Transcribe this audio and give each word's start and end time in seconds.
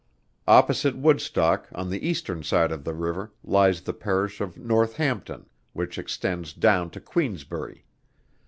Opposite 0.47 0.97
Woodstock 0.97 1.67
on 1.75 1.91
the 1.91 2.03
eastern 2.07 2.41
side 2.41 2.71
of 2.71 2.83
the 2.85 2.93
river 2.95 3.33
lies 3.43 3.81
the 3.81 3.93
Parish 3.93 4.41
of 4.41 4.57
Northampton, 4.57 5.45
which 5.73 5.99
extends 5.99 6.53
down 6.53 6.89
to 6.89 6.99
Queensbury. 6.99 7.85